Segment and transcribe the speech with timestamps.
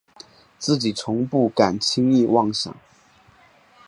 [0.57, 2.75] 自己从不敢轻易妄想